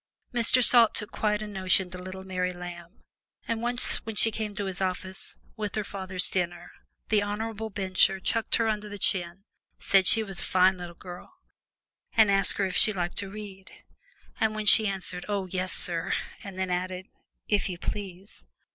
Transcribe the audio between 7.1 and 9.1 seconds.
honorable Bencher chucked her under the